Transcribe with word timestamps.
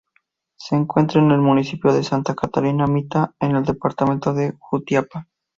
Se 0.55 0.75
encuentra 0.75 1.21
en 1.21 1.29
el 1.29 1.37
municipio 1.41 1.93
de 1.93 2.03
Santa 2.03 2.33
Catarina 2.33 2.87
Mita 2.87 3.35
en 3.39 3.55
el 3.55 3.63
departamento 3.63 4.33
de 4.33 4.55
Jutiapa. 4.57 5.27